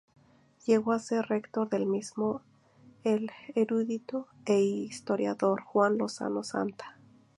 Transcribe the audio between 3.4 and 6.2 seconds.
erudito e historiador Juan